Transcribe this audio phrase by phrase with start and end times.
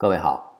[0.00, 0.56] 各位好，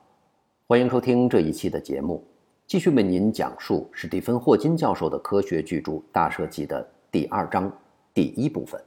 [0.67, 2.21] 欢迎收听这一期的节目，
[2.67, 7.71] 继续为您讲述史蒂芬·霍金教授的科学巨著《大设计》的第二章
[8.13, 8.83] 第一部分。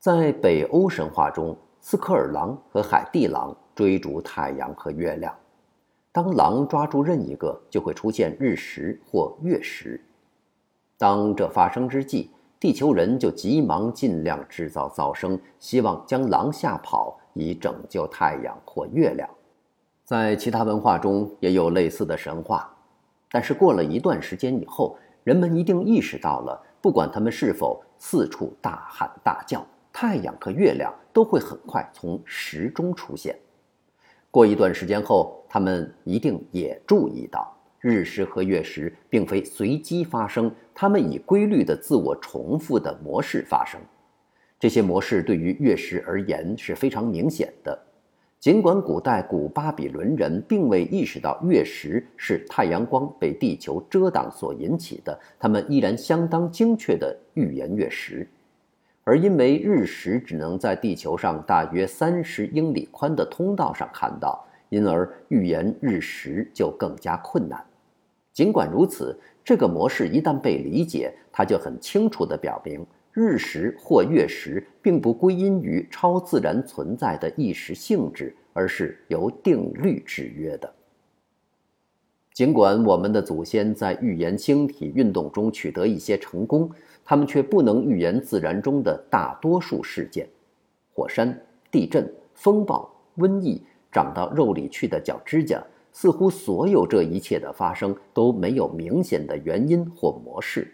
[0.00, 5.32] 在北欧神话中，斯科尔狼和海蒂狼追逐太阳和月亮，
[6.10, 10.04] 当狼抓住任一个，就会出现日食或月食。
[10.98, 17.16] 当这发生之际，地球人就急忙尽量制造噪声，希望将狼吓跑。
[17.34, 19.28] 以拯救太阳或月亮，
[20.04, 22.70] 在其他文化中也有类似的神话，
[23.30, 33.36] 但是过了一段时间以后，人们一定意识到了，不管他们是否四处大喊大叫，太阳和月亮都会很快从时钟出现。
[34.30, 43.80] 过一段时间后，他们一定也注意到，日食和月食并非随机发生，它们以规律的自我重复的模式发生。
[44.62, 47.76] 这些模式对于月食而言是非常明显的，
[48.38, 58.24] 尽管古代古巴比伦人并未意识到月食是太阳光被地球遮挡所引起的，他们依然相当精确地预言月食。
[59.02, 67.60] 而因为日食只能在地球上大约三十英里宽的通道上看到，因而预言日食就更加困难。
[68.32, 72.86] 尽管如此，这个模式一旦被理解，它就很清楚地表明。
[73.12, 80.72] 日食或月食并不归因于超自然存在的意识性质，而是由定律制约的。
[82.32, 86.70] 尽管我们的祖先在预言星体运动中取得一些成功，
[87.04, 90.26] 他们却不能预言自然中的大多数事件：
[90.94, 91.38] 火山、
[91.70, 93.60] 地震、风暴、瘟疫、
[93.92, 95.62] 长到肉里去的脚指甲。
[95.94, 100.72] 似乎所有这一切的发生都没有明显的原因或模式。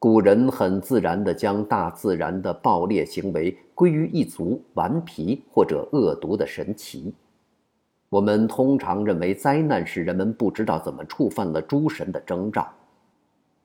[0.00, 7.12] 古人很自然地将大自然的暴烈行为归于一族顽皮或者恶毒的神奇。
[8.08, 12.68] 我们通常认为灾难是人们不知道怎么触犯了诸神的征兆。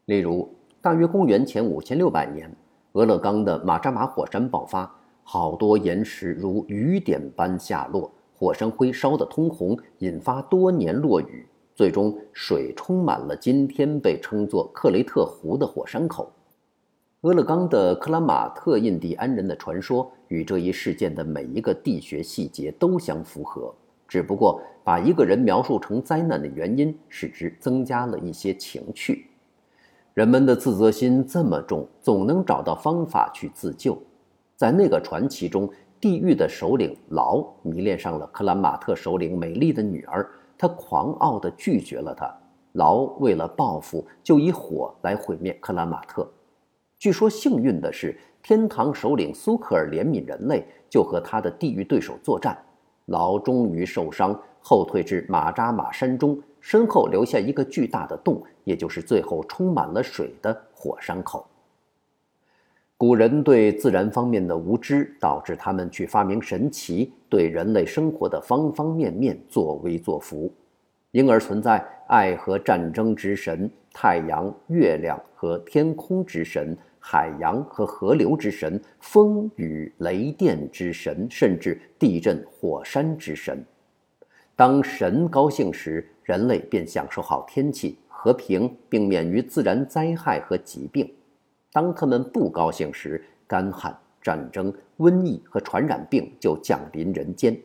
[0.06, 0.50] 例如，
[0.82, 2.52] 大约公元前五千六百年，
[2.94, 4.92] 俄勒冈的马扎马火山爆发，
[5.24, 11.46] 好多岩石如雨点般下落，火山灰烧得通红，引发多年落雨。
[11.76, 16.32] 最终，水充满了今天被称作克雷特湖的火山口。
[17.22, 23.74] 俄勒冈的克拉马特印第安人的传说与这一事件的每一个地学细节都相符合，
[24.08, 29.28] 只不过把一个人描述成灾难的原因，使之增加了一些情趣。
[30.14, 33.98] 人们的自责心这么重，总能找到方法去自救。
[34.56, 35.68] 在那个传奇中，
[36.00, 40.30] 地狱的首领劳迷恋上了克拉马特首领美丽的女儿。
[40.58, 42.34] 他狂傲地拒绝了他。
[42.74, 46.28] 劳为了报复，就以火来毁灭克拉马特。
[46.98, 52.58] 据说幸运的是，天堂首领苏克尔怜悯人类，就和他的地狱对手作战。
[53.08, 61.46] 劳终于受伤，后退至马扎马山中，身后留下一个巨大的洞，也就是最后充满了水的火山口。
[63.06, 70.50] 古人对自然方面的无知，导致他们去发明神奇，对人类生活的方方面面作威作福，
[71.12, 83.62] 因而存在爱和战争之神、太阳、月亮和天空之神、海洋和河流之神、风雨雷电之神，甚至地震火山之神。
[84.56, 91.14] 当神高兴时，人类便享受好天气、和平，并免于自然灾害和疾病。
[91.74, 97.60] 当他们不高兴时，干旱、战争、瘟疫和传染病就降临人间。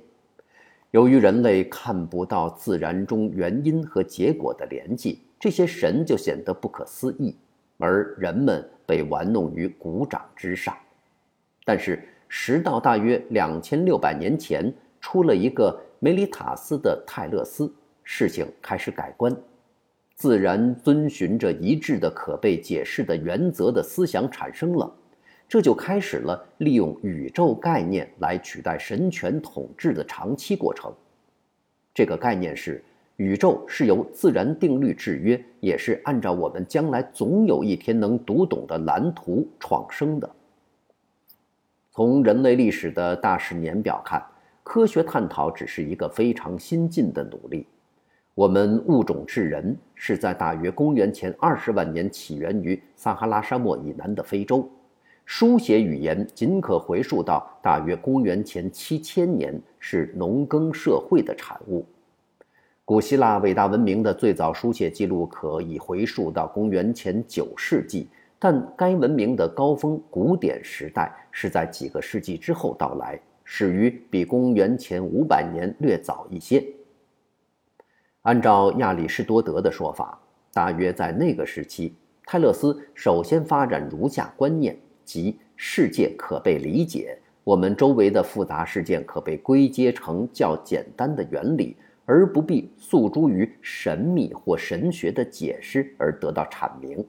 [0.93, 7.37] 由于人类看不到自然中原因和结果的联系，这些神就显得不可思议，
[7.77, 10.75] 而人们被玩弄于股掌之上。
[11.67, 17.71] 但是，时到大约两千六百年前，出了一个梅里塔斯的泰勒斯，
[18.03, 19.37] 事情开始改观。
[20.19, 24.93] 自然遵循着一致的可被解释的原则的思想产生了，
[25.49, 30.93] 这就开始了利用宇宙概念来取代神权统治的长期过程。
[31.95, 32.83] 这个概念是：
[33.15, 40.29] 宇宙是由自然定律制约，也是按照我们将来总有一天能读懂的蓝图创生的。
[41.93, 44.21] 从人类历史的大事年表看，
[44.65, 47.65] 科学探讨只是一个非常新进的努力。
[48.39, 54.71] 我们物种智人是在大约公元前二十万年起源于撒哈拉沙漠以南的非洲，
[55.25, 61.85] 书写语言仅可回溯到大约公元前七千年，是农耕社会的产物。
[62.85, 68.09] 古希腊伟大文明的最早书写记录可以回溯到公元前九世纪，
[68.39, 73.21] 但该文明的高峰古典时代是在几个世纪之后到来。
[73.43, 76.65] 始于比公元前五百年略早一些。
[78.29, 80.21] 按照亚里士多德的说法，
[80.53, 81.95] 大约在那个时期，
[82.27, 97.03] 泰勒斯首先发展如下观念：即世界可被理解，我们周围的复杂事件可被归结成较简单的原理，而不必诉诸于神秘或神学的解释而得到阐明。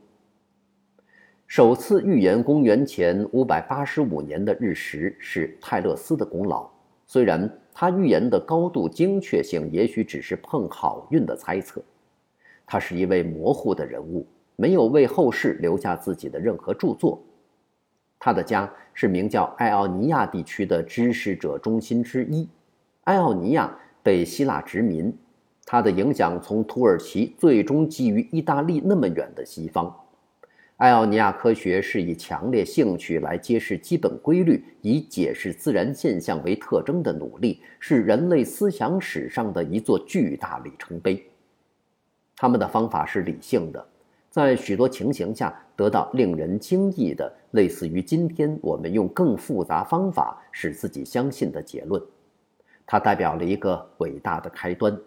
[1.47, 6.69] 首次预言公元前五百八十五年的日食是泰勒斯的功劳，
[7.05, 11.81] 虽然他预言的高度精确性也许只是碰好运的猜测。
[12.67, 14.27] 他是一位模糊的人物，
[14.57, 17.23] 没有为后世留下自己的任何著作。
[18.19, 22.45] 他的家是名叫艾奥尼亚地区的支持者中心之一。
[23.05, 23.73] 艾奥尼亚
[24.03, 25.17] 被希腊殖民，
[25.65, 29.95] 他的影响从土耳其最终基于意大利那么远的西方。
[30.79, 41.21] 艾奥尼亚科学是以强烈兴趣来揭示基本规律、以解释自然现象为特征的努力，是人类思想史上的一座巨大里程碑。
[42.37, 43.85] 他们的方法是理性的，
[44.29, 52.01] 在许多情形下得到令人惊异的，类似于今天我们用更复杂方法使自己相信的结论。
[52.85, 54.97] 它代表了一个伟大的开端，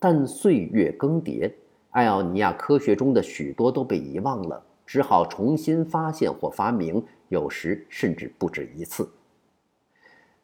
[0.00, 1.48] 但岁月更迭，
[1.90, 4.60] 艾奥尼亚科学中的许多都被遗忘了。
[4.86, 9.08] 只好重新发现或发明，有时甚至不止一次。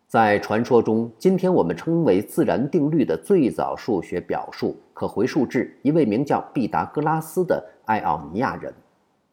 [0.06, 8.74] 在传说中，今天我们称为自然定律的最早数学表述，可回溯至一位名叫毕达哥拉斯的艾奥尼亚人。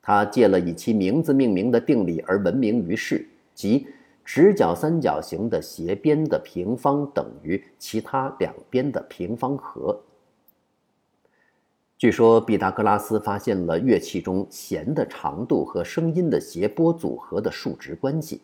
[0.01, 3.87] 他借了以其名字命名的定理而闻名于世，即
[4.23, 9.99] 直角三角形的斜边的平方等于其他两边的平方和。
[11.97, 18.39] 据说毕达哥拉斯发现了乐器中弦的长度和声音的谐波组合的数值关系。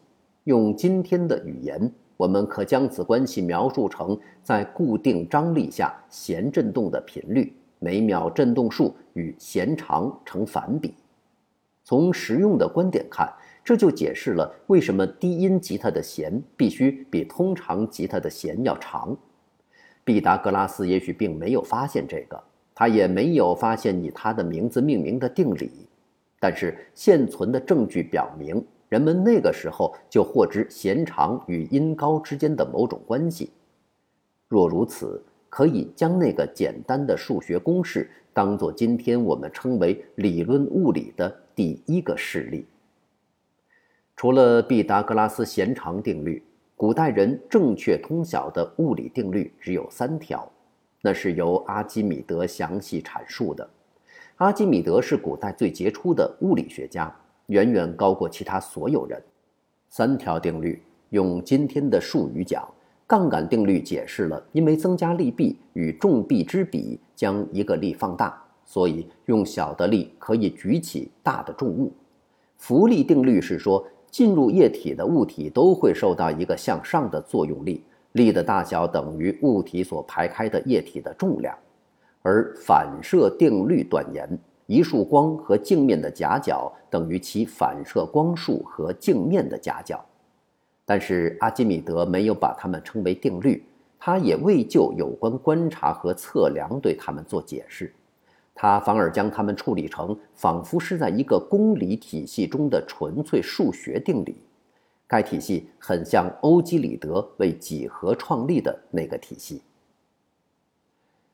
[0.45, 10.95] 用今天的语言，我们可将此关系描述成在固定张力下弦振动的频率，每秒振动数与弦长成反比。
[11.83, 13.31] 从实用的观点看，
[13.63, 19.15] 这就解释了为什么低音吉他的弦必须比通常吉他的弦要长。
[20.03, 22.43] 毕达哥拉斯也许并没有发现这个。
[22.75, 25.71] 他也没有发现以他的名字命名的定理，
[26.39, 33.51] 但是现存的证据表明，人们那个时候就获知弦长与音高之间的某种关系。
[34.47, 42.65] 若如此，可以将那个简单的数学公式当做今天我们称为理论物理的第一个事例。
[44.15, 46.43] 除了毕达哥拉斯弦长定律，
[46.75, 50.51] 古代人正确通晓的物理定律只有三条。
[51.05, 53.69] 那是由阿基米德详细阐述的。
[54.37, 57.13] 阿基米德是古代最杰出的物理学家，
[57.47, 59.21] 远远高过其他所有人。
[59.89, 62.65] 三条定律，用今天的术语讲，
[63.05, 71.91] 杠杆定律解释了因为增加力臂与重臂之比将一个力放大，所以用小的力可以举起大的重物。
[72.57, 77.83] 浮力定律是说，进入液体的物体都会受到一个向上的作用力。
[78.13, 81.55] 力的大小等于物体所排开的液体的重量，
[82.21, 84.27] 而反射定律断言
[84.65, 90.03] 一束光和镜面的夹角等于其反射光束和镜面的夹角。
[90.85, 93.63] 但是阿基米德没有把它们称为定律，
[93.99, 97.93] 他也未就有关观察和测量对它们做解释，
[98.53, 104.35] 他反而将它们处理成仿佛是在一个公理体系中的纯粹数学定理。
[105.13, 109.61] 该体系很像欧几里得为几何创立的那个体系。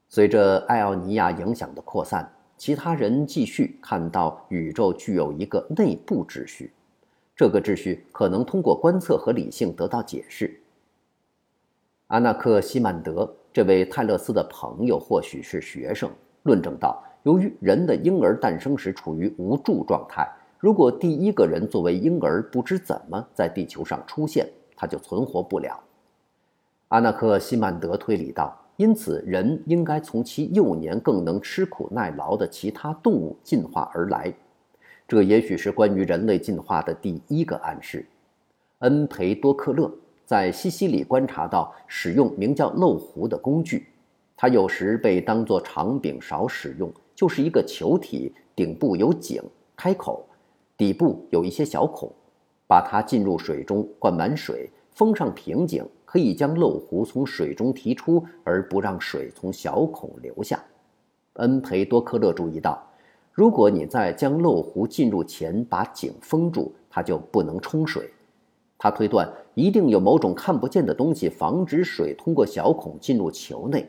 [0.10, 6.74] 随着艾奥尼亚影响的扩散，其他人继续看到宇宙具有一个内部秩序，
[7.34, 10.60] 这个秩序可能通过观测和理性得到解释。
[12.08, 16.12] 阿纳克西曼德这位泰勒斯的朋友或许是学生，
[16.44, 20.30] 论证道：由于人的婴儿诞生时处于无助状态。
[20.60, 25.82] 如果第一个人作为婴儿不知怎么在地球上出现，他就存活不了。
[26.90, 34.34] 阿纳克西曼德推理道：“因此，人应该从其幼年更能吃苦耐劳的其他动物进化而来。
[35.08, 38.06] 这也许是关于人类进化的第一个暗示。”
[38.80, 39.90] 恩培多克勒
[40.26, 43.88] 在西西里观察到使用名叫漏壶的工具，
[44.36, 49.42] 它有时被当作长柄勺使用，就是一个球体，顶部有井
[49.74, 50.26] 开口。
[50.80, 52.10] 底部有一些小孔，
[52.66, 60.64] 把它浸入水中，灌满水，封上瓶颈，可以将漏壶从水中提出，而不让水从小孔流下。
[61.34, 62.82] 恩培多克勒注意到，
[63.34, 68.10] 如果你在将漏壶进入前把井封住，它就不能冲水。
[68.78, 73.86] 他推断一定有某种看不见的东西防止水通过小孔进入球内。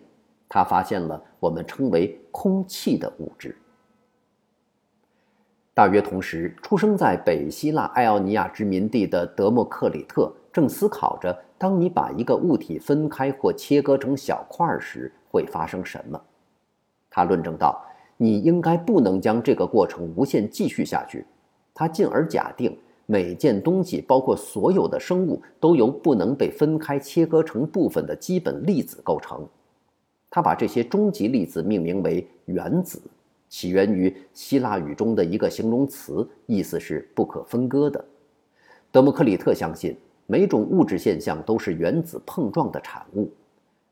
[0.48, 3.56] 他发现了我们称为空气的物质。
[5.80, 16.20] 大约同时，出生在北希腊爱奥尼亚殖民地的德谟克里特正思考着：当你把一个物体分开或切割成小块时，会发生什么？
[17.08, 17.82] 他论证道
[18.18, 21.24] ：“你应该不能将这个过程无限继续下去。”
[21.72, 29.48] 他进而假定每件东西，包括所有的生物，都由不能被分开切割成部分的基本粒子构成。
[30.28, 33.00] 他把这些终极粒子命名为原子。
[33.50, 38.02] 起源于希腊语中的一个形容词，意思是不可分割的。
[38.90, 39.94] 德谟克里特相信
[40.26, 43.28] 每种物质现象都是原子碰撞的产物。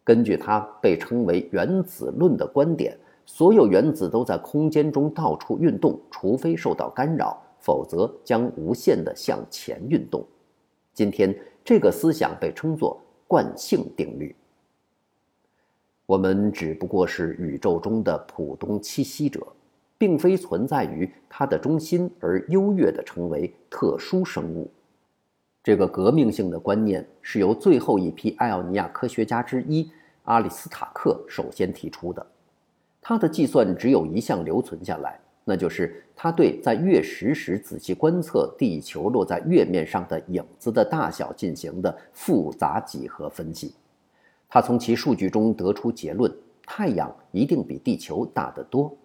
[0.05, 2.97] 根据他被称为原子论的观点，
[3.27, 10.25] 所有原子都在空间中到处运动，除非受到干扰，否则将无限地向前运动。
[10.95, 14.35] 今天，这个思想被称作惯性定律。
[16.09, 19.47] 我们只不过是宇宙中的普通栖息者，
[19.99, 24.71] 并非存在于它的中心而优越地成为特殊生物。
[25.63, 29.87] 这个革命性的观念是由最后一批爱奥尼亚科学家之一
[30.23, 32.27] 阿里斯塔克首先提出的。
[33.03, 43.75] 他的计算只有一项留存下来，那就是他对在月食时仔细观测地球落在月面上的影子的大小进行的复杂几何分析。
[44.49, 46.33] 他从其数据中得出结论：
[46.67, 48.97] 太阳一定比地球大得多。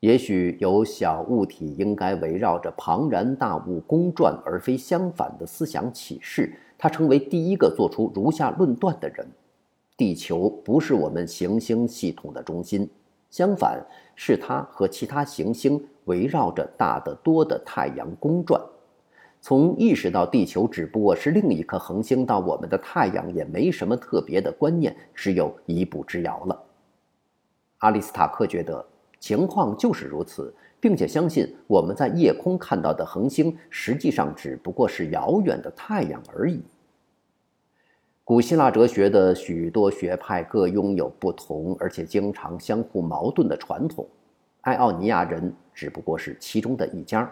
[0.00, 6.54] 也许有小物体应该围绕着庞然大物公转，而非相反的思想启示。
[6.76, 9.26] 他成为第一个做出如下论断的人：
[9.96, 12.86] 地球不是我们行星系统的中心，
[13.30, 13.82] 相反，
[14.14, 18.60] 是它和其他行星围绕着大得多的太阳公转。
[19.46, 26.62] 从意识到地球只不过是另一颗恒星到我们的太阳也没什么特别的观念，只有一步之遥了。
[27.80, 28.82] 阿里斯塔克觉得
[29.20, 36.62] 情况就是如此，并且相信我们在夜空看到的恒星实际上只不过是遥远的太阳而已。
[38.24, 44.08] 古希腊哲学的许多学派各拥有不同而且经常相互矛盾的传统，
[44.62, 47.30] 爱奥尼亚人只不过是其中的一家。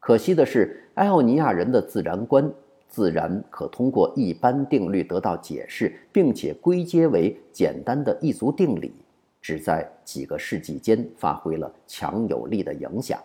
[0.00, 2.50] 可惜的是，埃奥尼亚人的自然观
[2.88, 8.92] 自然可通过一般定律得到解释，并且归结为简单的一组定理，
[9.42, 13.20] 只在几个世纪间发挥了强有力的影响。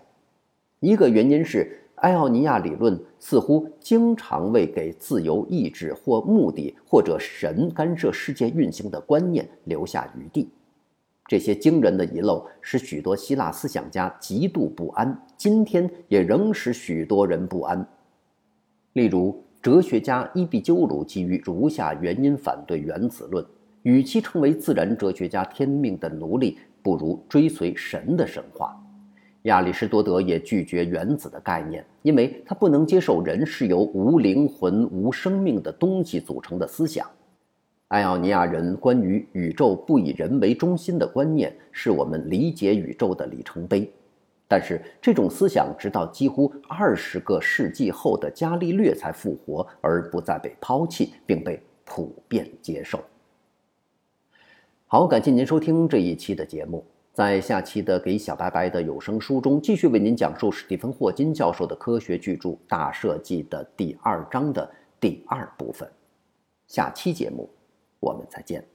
[0.79, 10.49] 一个原因是，埃奥尼亚理论似乎经常为给自由意志或目的或者神干涉世界运行的观念留下余地。
[11.25, 17.85] 这些惊人的遗漏使许多希腊思想家极度不安，今天也仍使许多人不安。
[18.93, 23.45] 例如，哲学家伊壁鸠鲁基于如下原因反对原子论：
[23.81, 28.73] 与其成为自然哲学家天命的奴隶，不如追随神的神话。
[29.41, 37.05] 亚里士多德也拒绝原子的概念，因为他不能接受人是由无灵魂、无生命的东西组成的思想。
[37.89, 43.91] 爱奥尼亚人关于宇宙不以人为中心的观念，是我们理解宇宙的里程碑。
[44.47, 52.99] 但是，这种思想直到几乎二十个世纪后的伽利略才复活，而不再被抛弃，并被普遍接受。
[54.87, 56.85] 好，感谢您收听这一期的节目。
[57.13, 64.69] 在下期的《给小白白的有声书》中，继续为您讲述史蒂芬·霍金教授的科学巨著《大设计》的第二章的
[64.99, 65.89] 第二部分。
[66.67, 67.49] 下期节目。
[68.03, 68.72] 我们再见。